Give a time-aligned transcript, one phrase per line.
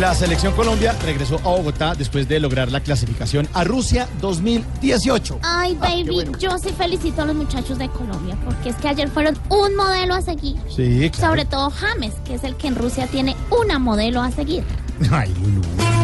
[0.00, 5.40] La selección Colombia regresó a Bogotá después de lograr la clasificación a Rusia 2018.
[5.42, 9.36] Ay, baby, yo sí felicito a los muchachos de Colombia, porque es que ayer fueron
[9.50, 10.56] un modelo a seguir.
[10.74, 11.34] Sí, claro.
[11.34, 14.64] Sobre todo James, que es el que en Rusia tiene una modelo a seguir.
[15.10, 15.99] Ay, Lulú.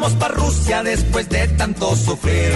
[0.00, 2.54] Vamos para Rusia después de tanto sufrir.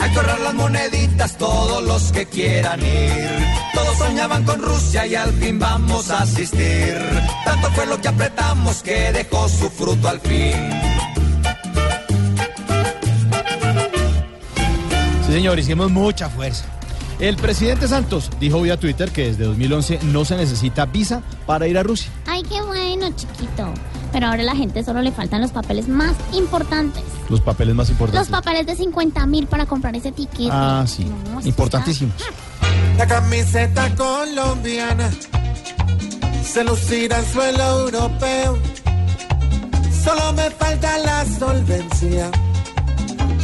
[0.00, 3.46] A correr las moneditas todos los que quieran ir.
[3.72, 6.94] Todos soñaban con Rusia y al fin vamos a asistir.
[7.46, 10.52] Tanto fue lo que apretamos que dejó su fruto al fin.
[15.26, 16.66] Sí, señor, hicimos mucha fuerza.
[17.18, 21.78] El presidente Santos dijo vía Twitter que desde 2011 no se necesita visa para ir
[21.78, 22.10] a Rusia.
[22.26, 23.72] Ay, qué bueno, chiquito.
[24.14, 27.02] Pero ahora a la gente solo le faltan los papeles más importantes.
[27.28, 28.28] Los papeles más Los importantes.
[28.30, 30.50] papeles de 50 mil para comprar ese tiquete.
[30.52, 31.04] Ah, sí.
[31.32, 32.14] No, Importantísimos.
[32.96, 35.10] La camiseta colombiana
[36.44, 38.56] se lucirá en suelo europeo.
[40.04, 42.30] Solo me falta la solvencia,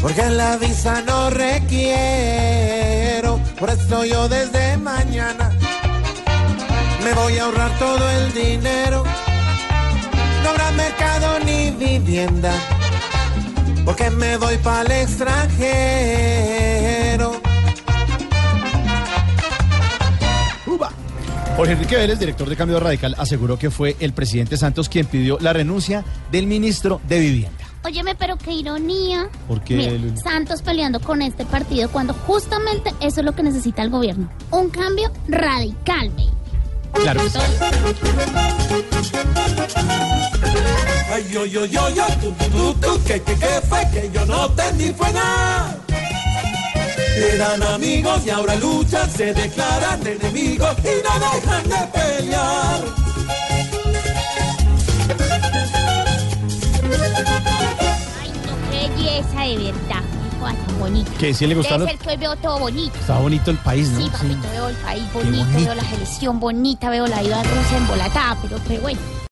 [0.00, 3.40] porque la visa no requiero.
[3.58, 5.50] Por eso yo desde mañana
[7.02, 9.02] me voy a ahorrar todo el dinero.
[13.84, 15.70] Porque me voy para el extranjero.
[20.66, 20.90] Uba.
[21.56, 25.38] Jorge Enrique Vélez, director de Cambio Radical, aseguró que fue el presidente Santos quien pidió
[25.40, 27.58] la renuncia del ministro de Vivienda.
[27.84, 29.28] Óyeme, pero qué ironía.
[29.46, 30.16] ¿Por qué, Mira, Lulu?
[30.16, 34.28] Santos peleando con este partido cuando justamente eso es lo que necesita el gobierno.
[34.50, 36.39] Un cambio radical, baby.
[37.02, 37.20] Claro.
[41.12, 44.46] Ay, yo, yo, yo, yo, tú, tú, tú, que, que, que fue que yo no
[44.46, 45.76] entendí fue nada.
[47.16, 52.80] Eran amigos y ahora luchan, se declaran enemigos y no dejan de pelear.
[58.20, 60.09] Ay, no, qué belleza de verdad.
[60.40, 61.12] Qué cosa tan bonita.
[61.18, 61.86] Que sí le gustaron.
[61.86, 62.98] Debe ser que hoy veo todo bonito.
[62.98, 64.00] Está bonito el país, ¿no?
[64.00, 65.64] Sí, papito, veo el país bonito, bonito.
[65.64, 69.20] veo la selección bonita, veo la ida a Rusia embolatada, pero qué bueno.